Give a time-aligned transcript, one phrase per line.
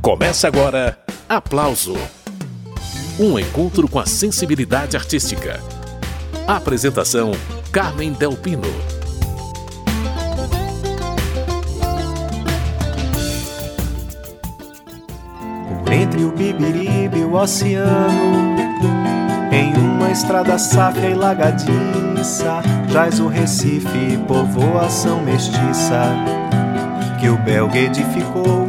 [0.00, 1.94] Começa agora Aplauso
[3.18, 5.60] um encontro com a sensibilidade artística.
[6.46, 7.32] Apresentação:
[7.72, 8.62] Carmen Delpino.
[15.90, 18.56] Entre o Bibiribe e o oceano,
[19.50, 26.14] em uma estrada safra e lagadiça, traz o Recife, povoação mestiça,
[27.18, 28.66] que o belga edificou,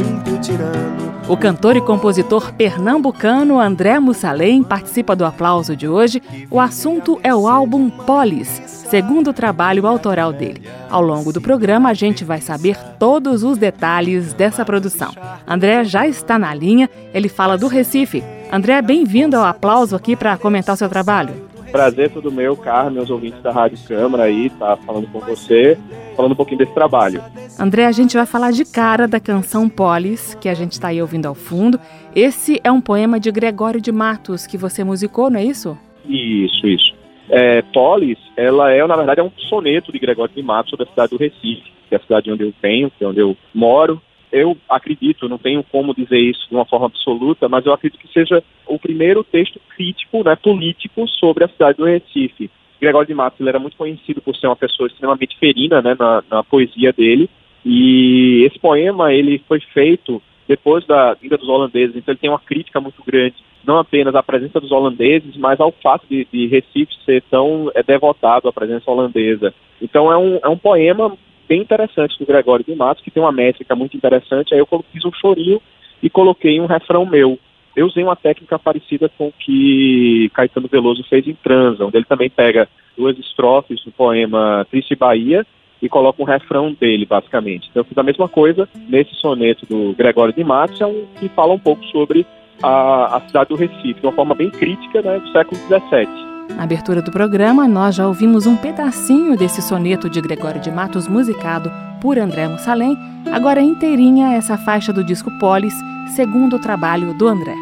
[1.28, 6.24] o cantor e compositor pernambucano André Mussalem participa do aplauso de hoje.
[6.50, 10.64] O assunto é o álbum Polis, segundo trabalho autoral dele.
[10.90, 15.14] Ao longo do programa, a gente vai saber todos os detalhes dessa produção.
[15.48, 18.24] André já está na linha, ele fala do Recife.
[18.52, 21.49] André, bem-vindo ao aplauso aqui para comentar o seu trabalho.
[21.72, 25.78] Prazer todo meu, Carlos, meus ouvintes da Rádio Câmara aí, tá falando com você,
[26.16, 27.22] falando um pouquinho desse trabalho.
[27.60, 31.02] André, a gente vai falar de cara da canção Polis, que a gente está aí
[31.02, 31.80] ouvindo ao fundo.
[32.16, 35.78] Esse é um poema de Gregório de Matos que você musicou, não é isso?
[36.06, 36.96] Isso, isso.
[37.30, 40.90] É, Polis, ela é, na verdade, é um soneto de Gregório de Matos sobre a
[40.90, 44.02] cidade do Recife, que é a cidade onde eu venho, que é onde eu moro,
[44.32, 48.12] eu acredito, não tenho como dizer isso de uma forma absoluta, mas eu acredito que
[48.14, 52.50] seja o primeiro texto crítico, né, político sobre a cidade do Recife.
[52.80, 56.24] Gregório de Matos ele era muito conhecido por ser uma pessoa extremamente ferina né, na,
[56.30, 57.30] na poesia dele,
[57.66, 62.40] e esse poema ele foi feito depois da vinda dos holandeses, então ele tem uma
[62.40, 66.94] crítica muito grande, não apenas à presença dos holandeses, mas ao fato de, de Recife
[67.06, 69.54] ser tão é, devotado à presença holandesa.
[69.82, 71.16] Então é um, é um poema
[71.50, 74.54] bem interessante do Gregório de Matos, que tem uma métrica muito interessante.
[74.54, 75.60] Aí eu fiz um chorinho
[76.02, 77.40] e coloquei um refrão meu.
[77.76, 82.06] Eu usei uma técnica parecida com o que Caetano Veloso fez em Transa, onde ele
[82.06, 85.46] também pega duas estrofes do poema Triste Bahia
[85.82, 87.68] e coloca um refrão dele, basicamente.
[87.70, 91.30] Então eu fiz a mesma coisa nesse soneto do Gregório de Matos, é um, que
[91.30, 92.26] fala um pouco sobre
[92.62, 96.29] a, a cidade do Recife, de uma forma bem crítica né, do século XVII.
[96.56, 101.08] Na abertura do programa, nós já ouvimos um pedacinho desse soneto de Gregório de Matos
[101.08, 101.72] musicado
[102.02, 102.98] por André Mussalem,
[103.32, 105.74] agora inteirinha essa faixa do disco Polis,
[106.16, 107.56] segundo o trabalho do André.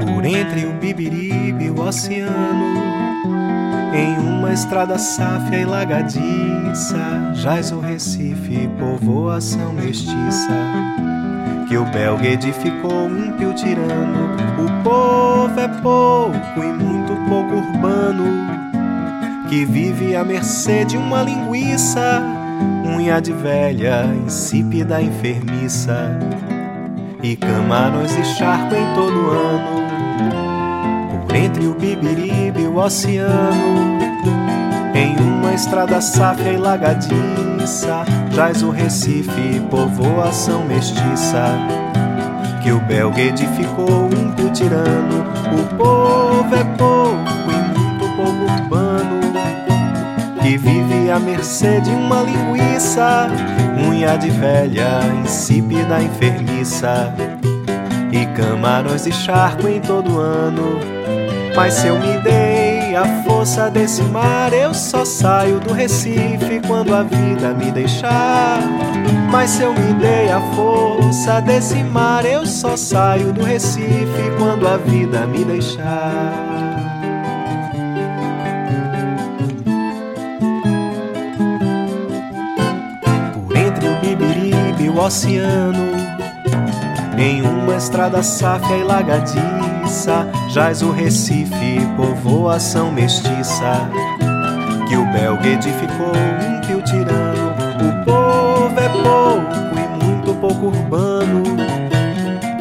[0.00, 2.82] Por entre o Bibiribe e o oceano,
[3.94, 11.01] em uma estrada sáfia e lagadiça, jaz o Recife, povoação mestiça
[11.72, 14.28] que o belga edificou um ímpio tirano.
[14.58, 18.24] O povo é pouco e muito pouco urbano,
[19.48, 22.22] que vive à mercê de uma linguiça,
[22.84, 26.10] unha de velha, insípida, enfermiça,
[27.22, 29.82] e camarões e charco em todo ano.
[31.26, 33.98] Por entre o Bibiribe e o oceano,
[35.54, 41.56] estrada safra e lagadiça, traz o Recife, povoação mestiça.
[42.62, 45.24] Que o belga edificou, ímpio tirano.
[45.52, 49.20] O povo é pouco e muito pouco urbano.
[50.40, 53.28] Que vive à mercê de uma linguiça,
[53.84, 57.12] unha de velha, insípida, enfermiça.
[58.12, 60.78] E camarões e charco em todo ano.
[61.54, 62.51] Mas se eu me dei
[62.94, 68.60] a força desse mar, eu só saio do Recife quando a vida me deixar.
[69.30, 74.66] Mas se eu me dei a força desse mar, eu só saio do Recife quando
[74.68, 76.32] a vida me deixar.
[83.46, 86.11] Por entre o Bibiribe e o oceano,
[87.18, 89.62] em uma estrada sáfia e lagadia
[89.92, 93.88] mestiça, jaz o Recife, povoação mestiça,
[94.88, 96.12] que o belga edificou,
[96.56, 97.52] ímpio tirano.
[97.78, 101.42] O povo é pouco e muito pouco urbano,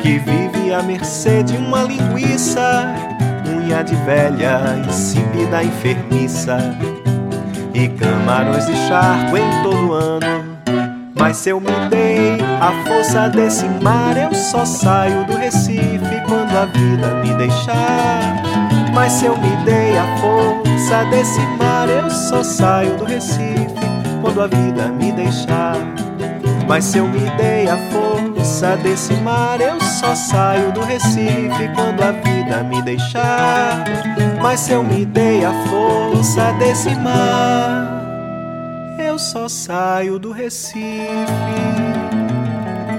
[0.01, 2.85] que vive à mercê de uma linguiça,
[3.47, 6.57] unha de velha, insípida, enfermiça,
[7.73, 10.57] e camarões de charco em todo ano.
[11.17, 16.55] Mas se eu me dei a força desse mar, eu só saio do Recife quando
[16.55, 18.21] a vida me deixar.
[18.93, 23.65] Mas se eu me dei a força desse mar, eu só saio do Recife
[24.21, 25.75] quando a vida me deixar.
[26.67, 32.03] Mas se eu me dei a força desse mar, eu só saio do Recife quando
[32.03, 33.83] a vida me deixar.
[34.39, 38.03] Mas se eu me dei a força desse mar,
[38.99, 42.00] eu só saio do Recife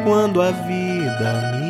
[0.04, 1.62] quando a vida me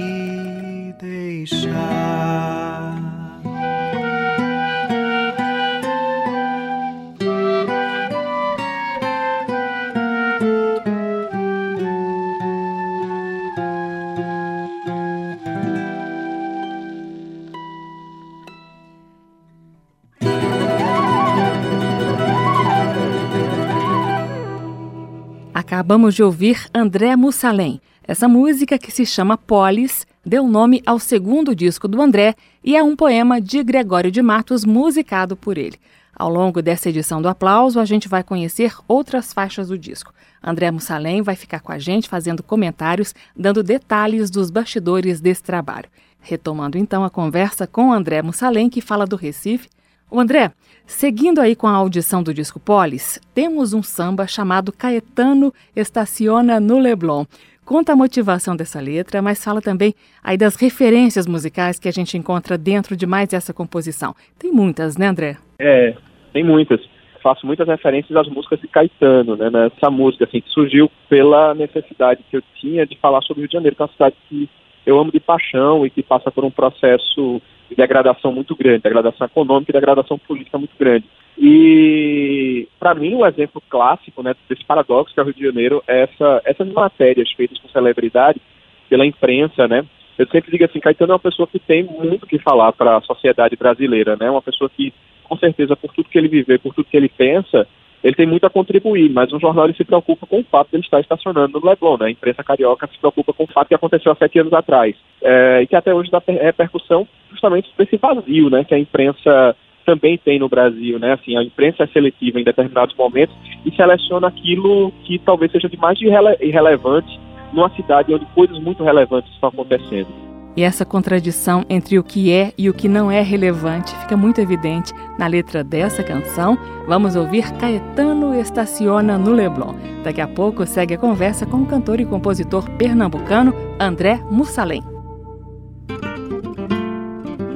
[25.92, 27.78] Acabamos de ouvir André Mussalem.
[28.02, 32.34] Essa música, que se chama Polis, deu nome ao segundo disco do André
[32.64, 35.78] e é um poema de Gregório de Matos musicado por ele.
[36.16, 40.14] Ao longo dessa edição do Aplauso, a gente vai conhecer outras faixas do disco.
[40.42, 45.90] André Mussalem vai ficar com a gente fazendo comentários, dando detalhes dos bastidores desse trabalho.
[46.22, 49.68] Retomando então a conversa com André Mussalem, que fala do Recife.
[50.10, 50.52] O André,
[50.92, 56.78] seguindo aí com a audição do disco Polis, temos um samba chamado Caetano Estaciona no
[56.78, 57.24] Leblon.
[57.64, 62.16] Conta a motivação dessa letra, mas fala também aí das referências musicais que a gente
[62.16, 64.14] encontra dentro de mais essa composição.
[64.38, 65.36] Tem muitas, né, André?
[65.58, 65.94] É,
[66.32, 66.80] tem muitas.
[67.22, 69.48] Faço muitas referências às músicas de Caetano, né?
[69.48, 73.48] Nessa música, assim, que surgiu pela necessidade que eu tinha de falar sobre o Rio
[73.48, 74.48] de Janeiro, que é uma cidade que
[74.84, 77.40] eu amo de paixão e que passa por um processo
[77.76, 81.04] degradação muito grande, degradação econômica e degradação política muito grande.
[81.38, 85.82] E, para mim, um exemplo clássico né, desse paradoxo que é o Rio de Janeiro
[85.86, 88.40] é essa, essas matérias feitas com celebridade
[88.88, 89.84] pela imprensa, né?
[90.18, 93.00] Eu sempre digo assim, Caetano é uma pessoa que tem muito que falar para a
[93.00, 94.30] sociedade brasileira, né?
[94.30, 94.92] Uma pessoa que,
[95.24, 97.66] com certeza, por tudo que ele vive, por tudo que ele pensa,
[98.02, 100.76] ele tem muito a contribuir, mas um jornal ele se preocupa com o fato de
[100.76, 102.06] ele estar estacionando no Leblon, né?
[102.06, 105.62] A imprensa carioca se preocupa com o fato que aconteceu há sete anos atrás é,
[105.62, 108.64] e que até hoje dá repercussão justamente por esse vazio, né?
[108.64, 109.56] Que a imprensa
[109.86, 111.12] também tem no Brasil, né?
[111.12, 113.34] Assim, a imprensa é seletiva em determinados momentos
[113.64, 117.20] e seleciona aquilo que talvez seja de mais irrelevante
[117.52, 120.31] numa cidade onde coisas muito relevantes estão acontecendo.
[120.56, 124.40] E essa contradição entre o que é e o que não é relevante fica muito
[124.40, 126.58] evidente na letra dessa canção.
[126.86, 129.74] Vamos ouvir Caetano Estaciona no Leblon.
[130.04, 134.82] Daqui a pouco segue a conversa com o cantor e compositor pernambucano André Mussalem.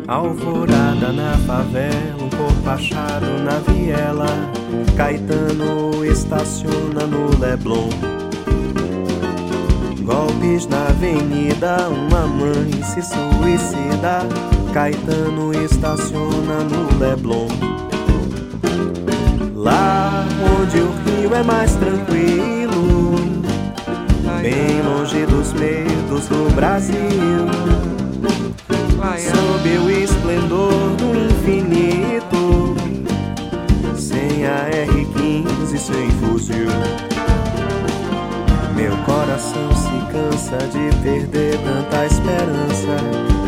[0.09, 4.27] Alvorada na favela, um corpo achado na viela.
[4.97, 8.16] Caetano estaciona no Leblon.
[10.07, 14.21] Golpes na avenida, uma mãe se suicida.
[14.73, 17.49] Caetano estaciona no Leblon.
[19.55, 20.25] Lá
[20.59, 23.17] onde o rio é mais tranquilo,
[24.41, 27.77] bem longe dos medos do Brasil
[29.19, 32.75] sob o esplendor do infinito,
[33.97, 36.67] sem a R15, sem fuzil.
[38.75, 42.97] Meu coração se cansa de perder tanta esperança.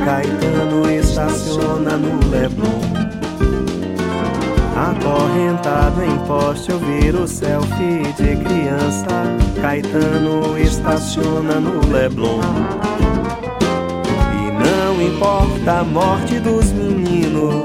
[0.05, 2.81] Caetano estaciona no Leblon.
[4.77, 9.09] Acorrentado em poste, eu viro selfie de criança.
[9.61, 12.41] Caetano estaciona no Leblon
[15.01, 17.65] importa a morte dos meninos.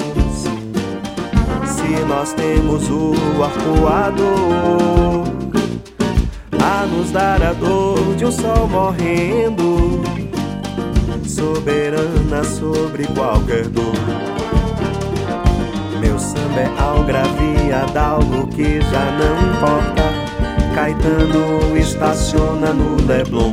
[1.65, 3.13] Se nós temos o
[3.43, 5.22] arcoador
[6.63, 10.01] a nos dar a dor de um sol morrendo,
[11.27, 13.93] soberana sobre qualquer dor.
[15.99, 20.03] Meu samba é algravia de algo que já não importa.
[20.73, 23.51] Caetano estaciona no Leblon.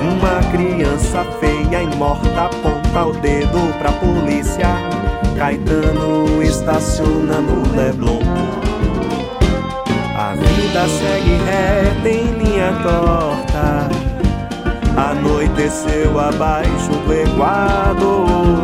[0.00, 4.66] Uma criança feia e morta aponta o dedo pra polícia.
[5.38, 8.59] Caetano estaciona no Leblon.
[10.30, 13.88] A vida segue reta em linha torta.
[14.96, 18.62] Anoiteceu abaixo do Equador.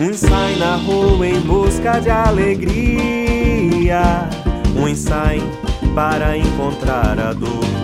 [0.00, 4.02] Um sai na rua em busca de alegria.
[4.74, 5.40] Um sai
[5.94, 7.79] para encontrar a dor.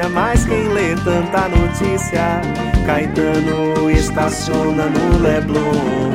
[0.00, 2.40] Notícia, mas quem lê tanta notícia,
[2.86, 6.12] Caetano estaciona no Leblon.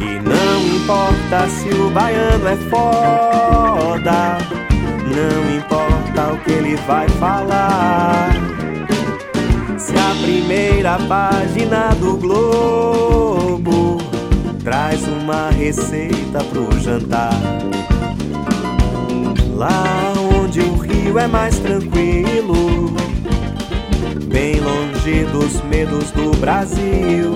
[0.00, 4.38] E não importa se o baiano é foda,
[5.04, 8.30] não importa o que ele vai falar.
[9.76, 13.98] Se a primeira página do Globo
[14.62, 17.32] traz uma receita pro jantar.
[19.56, 20.27] Lá
[21.20, 22.90] é mais tranquilo,
[24.26, 27.34] bem longe dos medos do Brasil,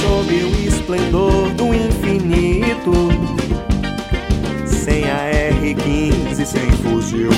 [0.00, 2.92] sob o esplendor do infinito,
[4.66, 7.30] sem a R15, sem fuzil.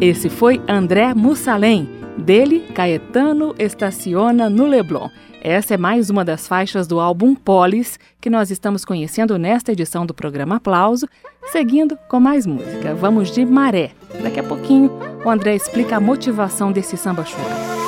[0.00, 1.86] Esse foi André Mussalem.
[2.16, 5.10] Dele, Caetano estaciona no Leblon.
[5.42, 10.06] Essa é mais uma das faixas do álbum Polis que nós estamos conhecendo nesta edição
[10.06, 11.06] do programa Aplauso,
[11.52, 12.94] seguindo com mais música.
[12.94, 13.90] Vamos de Maré.
[14.22, 14.90] Daqui a pouquinho
[15.22, 17.79] o André explica a motivação desse samba choro.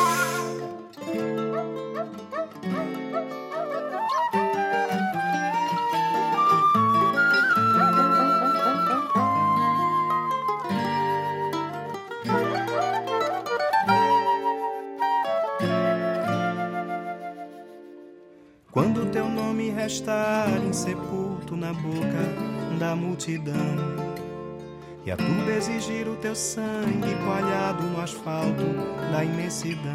[26.32, 28.64] Teu sangue coalhado no asfalto
[29.12, 29.92] da imensidão.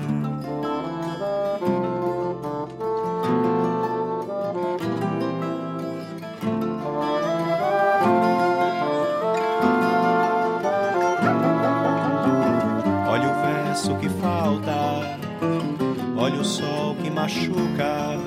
[13.09, 14.71] Olha o verso que falta,
[16.15, 18.17] olha o sol que machuca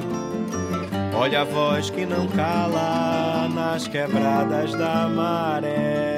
[1.14, 6.09] Olha a voz que não cala nas quebradas da maré.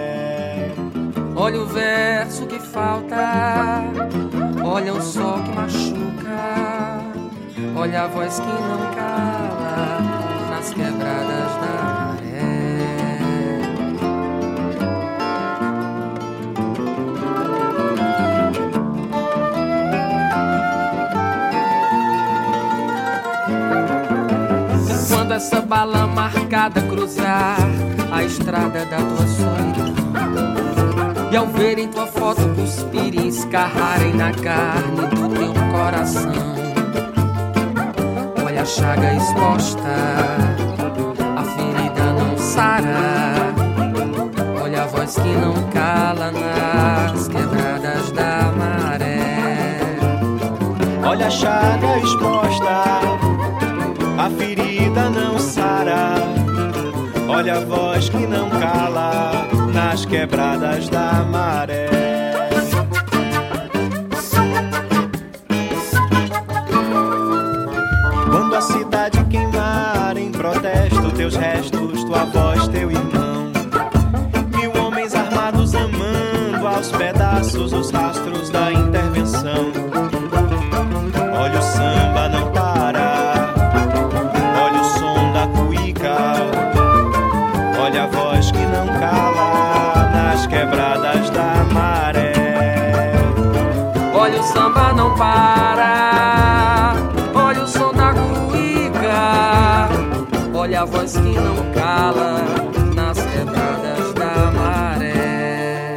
[1.42, 3.82] Olha o verso que falta,
[4.62, 7.02] olha o sol que machuca.
[7.76, 9.98] Olha a voz que não cala
[10.50, 12.12] nas quebradas da
[25.34, 27.56] essa bala marcada cruzar
[28.12, 29.91] a estrada da tua solidão.
[31.32, 36.30] E ao verem tua foto cuspirem, escarrarem na carne do teu coração.
[38.44, 39.80] Olha a chaga exposta,
[41.34, 43.54] a ferida não sara.
[44.62, 49.78] Olha a voz que não cala nas quebradas da maré.
[51.02, 52.42] Olha a chaga exposta
[54.18, 56.41] a ferida não sara.
[57.34, 61.88] Olha a voz que não cala nas quebradas da maré.
[68.26, 73.50] Quando a cidade queimar em protesto, teus restos, tua voz, teu irmão.
[74.54, 78.61] Mil homens armados amando aos pedaços os rastros da
[101.02, 102.44] voz que não cala
[102.94, 105.96] nas quebradas da maré.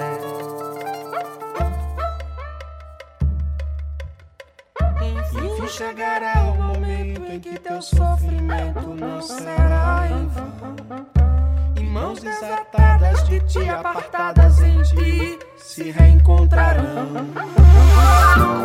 [5.02, 10.56] Enfim chegará o momento em que teu sofrimento não será em vão
[11.92, 17.08] mãos desatadas de ti, apartadas em ti, se reencontrarão.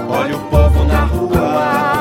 [0.09, 2.00] Olha o povo na rua,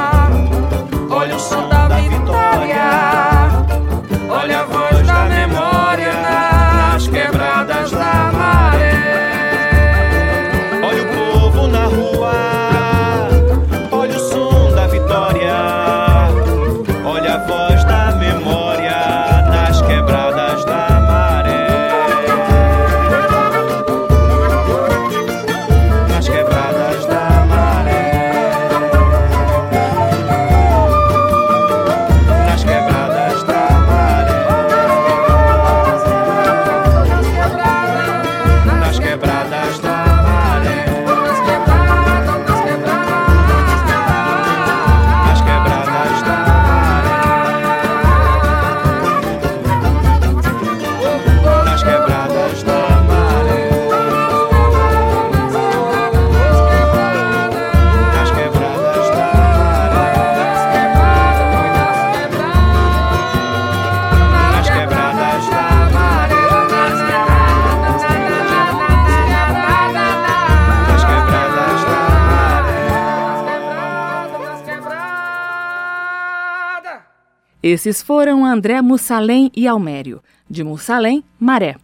[77.61, 80.21] Esses foram André Mussalem e Almério.
[80.49, 81.75] De Mussalem, Maré.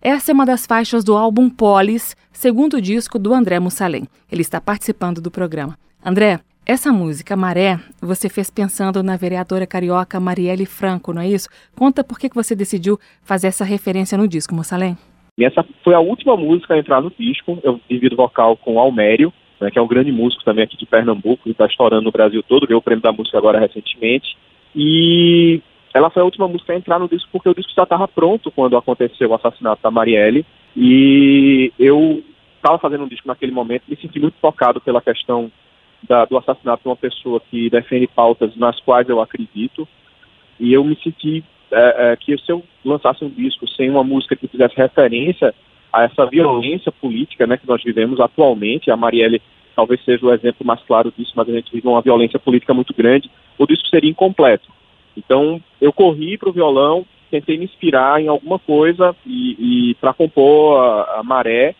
[0.00, 4.04] Essa é uma das faixas do álbum Polis, segundo disco do André Mussalem.
[4.30, 5.76] Ele está participando do programa.
[6.04, 11.48] André, essa música, Maré, você fez pensando na vereadora carioca Marielle Franco, não é isso?
[11.74, 14.96] Conta por que você decidiu fazer essa referência no disco, Mussalem.
[15.36, 17.58] Essa foi a última música a entrar no disco.
[17.64, 21.42] Eu divido vocal com Almério, né, que é um grande músico também aqui de Pernambuco,
[21.42, 24.36] que está estourando no Brasil todo, ganhou o prêmio da música agora recentemente.
[24.74, 25.60] E
[25.92, 28.50] ela foi a última música a entrar no disco porque o disco já estava pronto
[28.50, 30.44] quando aconteceu o assassinato da Marielle.
[30.76, 32.22] E eu
[32.56, 35.52] estava fazendo um disco naquele momento, me senti muito tocado pela questão
[36.02, 39.86] da, do assassinato de uma pessoa que defende pautas nas quais eu acredito.
[40.58, 44.36] E eu me senti é, é, que se eu lançasse um disco sem uma música
[44.36, 45.54] que fizesse referência
[45.92, 49.40] a essa violência política né, que nós vivemos atualmente, a Marielle
[49.76, 52.94] talvez seja o exemplo mais claro disso, mas a gente vive uma violência política muito
[52.94, 54.72] grande, o disco seria incompleto.
[55.16, 60.12] Então, eu corri para o violão, tentei me inspirar em alguma coisa e, e para
[60.12, 61.74] compor a, a, Maré,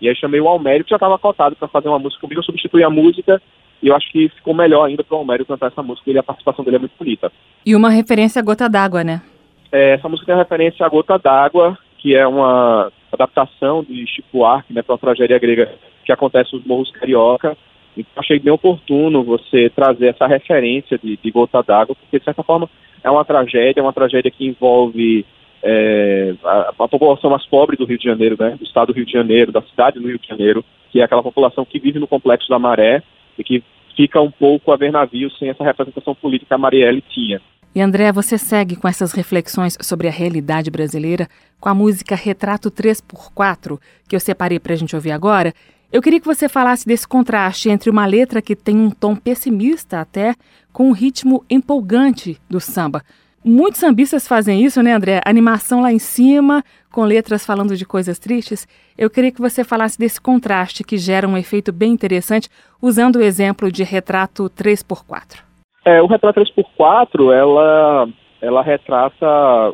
[0.00, 2.44] e aí chamei o Almério, que já estava cotado para fazer uma música comigo, eu
[2.44, 3.40] substituí a música,
[3.82, 6.22] e eu acho que ficou melhor ainda para o Almério cantar essa música, e a
[6.22, 7.30] participação dele é muito bonita.
[7.64, 9.22] E uma referência a Gota d'Água, né?
[9.70, 14.72] É, essa música tem referência a Gota d'Água, que é uma adaptação de Chico Arque,
[14.72, 15.70] né, para uma tragédia grega
[16.04, 17.56] que acontece nos Morros Carioca,
[17.96, 22.42] então, achei bem oportuno você trazer essa referência de, de gota d'água, porque, de certa
[22.42, 22.68] forma,
[23.02, 25.24] é uma tragédia, é uma tragédia que envolve
[25.62, 29.06] é, a, a, população mais pobre do Rio de Janeiro, né, do estado do Rio
[29.06, 32.06] de Janeiro, da cidade do Rio de Janeiro, que é aquela população que vive no
[32.06, 33.02] complexo da Maré
[33.38, 33.62] e que
[33.96, 37.40] fica um pouco a ver navios sem essa representação política que a Marielle tinha.
[37.72, 41.28] E André, você segue com essas reflexões sobre a realidade brasileira
[41.60, 45.52] com a música Retrato 3x4, que eu separei para a gente ouvir agora,
[45.92, 50.00] eu queria que você falasse desse contraste entre uma letra que tem um tom pessimista
[50.00, 50.34] até,
[50.72, 53.02] com um ritmo empolgante do samba.
[53.44, 55.20] Muitos sambistas fazem isso, né, André?
[55.24, 58.68] Animação lá em cima, com letras falando de coisas tristes.
[58.96, 62.48] Eu queria que você falasse desse contraste que gera um efeito bem interessante,
[62.80, 65.42] usando o exemplo de retrato 3x4.
[65.84, 68.08] É, o retrato 3x4, ela,
[68.40, 69.26] ela retrata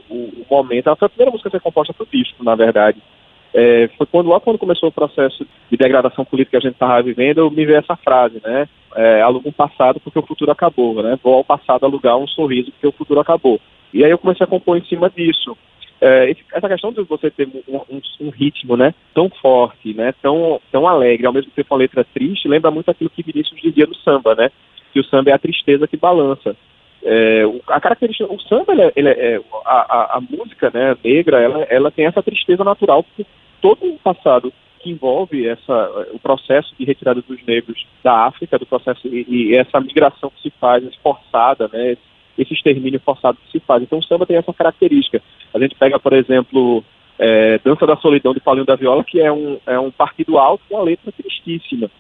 [0.09, 0.87] o, o momento.
[0.87, 3.03] Ela foi a primeira música a ser composta para o disco, na verdade.
[3.59, 7.03] É, foi quando lá quando começou o processo de degradação política que a gente estava
[7.03, 8.69] vivendo, eu me veio essa frase, né?
[8.95, 11.19] É, aluga um passado porque o futuro acabou, né?
[11.23, 13.59] Vou ao passado alugar um sorriso porque o futuro acabou.
[13.95, 15.57] E aí eu comecei a compor em cima disso.
[15.99, 20.61] É, essa questão de você ter um, um, um, ritmo né, tão forte, né, tão,
[20.71, 23.97] tão alegre, ao mesmo tempo uma letra triste, lembra muito aquilo que Vinícius dizia do
[23.97, 24.51] samba, né?
[24.93, 26.55] Que o samba é a tristeza que balança.
[27.03, 31.41] É, a característica, o samba, ele, é, ele é, a, a, a, música né, negra,
[31.41, 33.25] ela, ela tem essa tristeza natural, porque
[33.61, 38.67] todo o passado que envolve essa, o processo de retirada dos negros da África, do
[38.67, 41.97] processo e, e essa migração que se faz forçada, né,
[42.39, 43.83] esse extermínio forçado que se faz.
[43.83, 45.23] Então o samba tem essa característica.
[45.53, 46.85] A gente pega, por exemplo,
[47.19, 50.63] é, Dança da Solidão de Paulinho da Viola, que é um, é um partido alto
[50.69, 51.91] com uma letra tristíssima.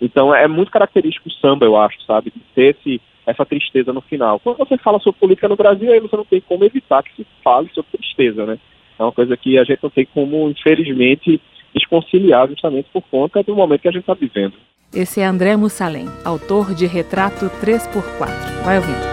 [0.00, 4.00] Então é muito característico o samba, eu acho, sabe, de ter esse, essa tristeza no
[4.00, 4.40] final.
[4.40, 7.26] Quando você fala sobre política no Brasil, aí você não tem como evitar que se
[7.44, 8.58] fale sobre tristeza, né?
[9.02, 11.40] É uma coisa que a gente não tem como, infelizmente,
[11.74, 14.54] desconciliar justamente por conta do momento que a gente está vivendo.
[14.94, 18.62] Esse é André Mussalem, autor de Retrato 3x4.
[18.64, 19.11] Vai ouvindo.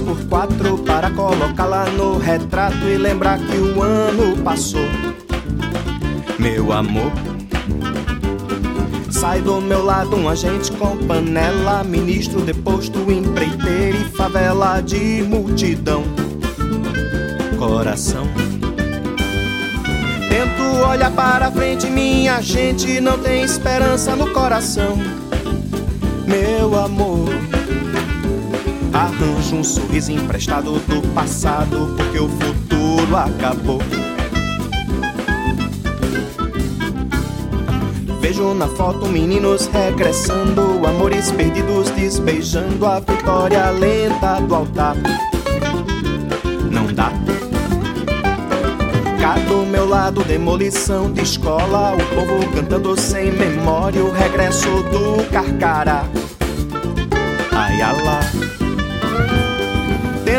[0.00, 4.86] Foto 3x4 para colocá-la no retrato e lembrar que o ano passou.
[6.38, 7.12] Meu amor,
[9.10, 16.04] sai do meu lado um agente com panela, ministro deposto, empreiteiro e favela de multidão.
[17.58, 18.26] Coração.
[20.28, 24.96] Tento olhar para frente, minha gente não tem esperança no coração.
[26.26, 27.28] Meu amor
[28.92, 33.80] Arranjo um sorriso emprestado do passado, porque o futuro acabou.
[38.20, 44.96] Vejo na foto meninos regressando, amores perdidos desbeijando a vitória lenta do altar.
[46.70, 47.10] Não dá.
[49.20, 55.30] Cá do meu lado, demolição de escola, o povo cantando sem memória o regresso do
[55.30, 56.04] Carcará.
[57.52, 58.20] Ai, alá.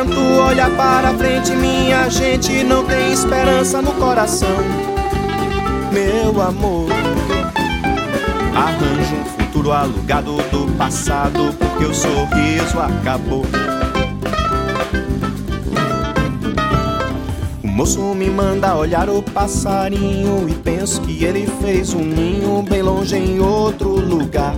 [0.06, 4.58] Tento olhar para frente, minha gente não tem esperança no coração.
[5.94, 6.90] Meu amor,
[8.54, 13.46] arranjo um futuro futuro alugado do passado, porque o sorriso acabou.
[17.64, 22.82] O moço me manda olhar o passarinho e penso que ele fez um ninho bem
[22.82, 24.56] longe em outro lugar,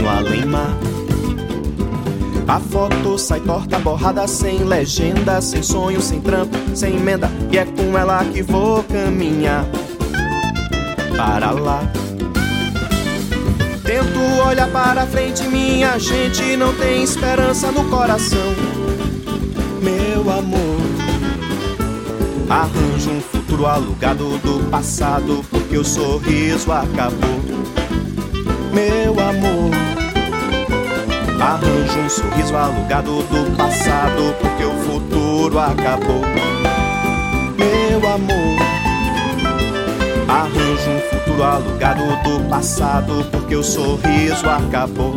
[0.00, 0.97] no além-mar.
[2.48, 7.30] A foto sai torta, borrada, sem legenda, sem sonho, sem trampo, sem emenda.
[7.52, 9.66] E é com ela que vou caminhar
[11.14, 11.82] para lá.
[13.84, 18.54] Tento olhar para frente, minha gente não tem esperança no coração.
[19.82, 20.80] Meu amor,
[22.48, 27.40] arranjo um futuro alugado do passado, porque o sorriso acabou.
[28.72, 29.57] Meu amor.
[31.48, 36.20] Arranjo um sorriso alugado do passado, porque o futuro acabou.
[37.56, 38.58] Meu amor.
[40.28, 45.14] Arranjo um futuro alugado do passado, porque o sorriso acabou.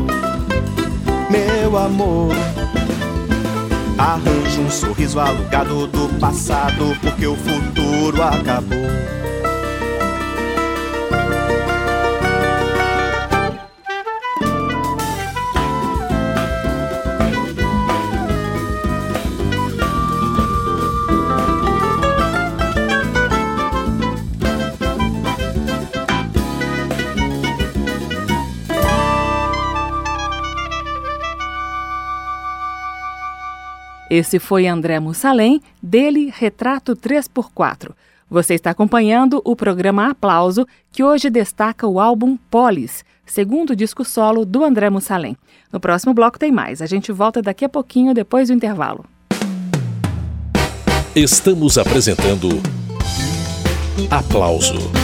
[1.30, 2.34] Meu amor.
[3.98, 9.21] Arranjo um sorriso alugado do passado, porque o futuro acabou.
[34.12, 37.92] Esse foi André Mussalem, dele Retrato 3x4.
[38.30, 44.44] Você está acompanhando o programa Aplauso, que hoje destaca o álbum Polis, segundo disco solo
[44.44, 45.38] do André Mussalem.
[45.72, 46.82] No próximo bloco tem mais.
[46.82, 49.06] A gente volta daqui a pouquinho, depois do intervalo.
[51.16, 52.50] Estamos apresentando
[54.10, 55.01] Aplauso.